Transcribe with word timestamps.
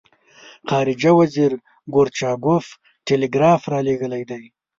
خارجه 0.69 1.11
وزیر 1.19 1.51
ګورچاکوف 1.93 2.65
ټلګراف 3.05 3.61
را 3.71 3.79
لېږلی 3.85 4.23
دی. 4.29 4.43